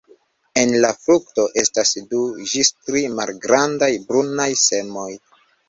[0.61, 5.09] En la frukto estas du ĝis tri malgrandaj brunaj semoj.